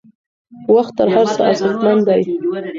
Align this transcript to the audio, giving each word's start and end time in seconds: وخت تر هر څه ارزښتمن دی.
وخت 0.75 0.93
تر 0.97 1.07
هر 1.15 1.25
څه 1.35 1.41
ارزښتمن 1.49 1.97
دی. 2.07 2.21